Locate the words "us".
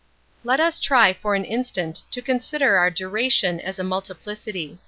0.59-0.79